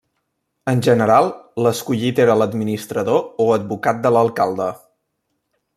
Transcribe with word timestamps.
En 0.71 0.79
general, 0.87 1.29
l'escollit 1.65 2.23
era 2.25 2.39
l'administrador 2.43 3.23
o 3.47 3.47
advocat 3.59 4.05
de 4.07 4.17
l'alcalde. 4.17 4.71